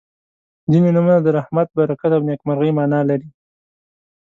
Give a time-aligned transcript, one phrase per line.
[0.71, 3.27] •ځینې نومونه د رحمت، برکت او نیکمرغۍ معنا لري.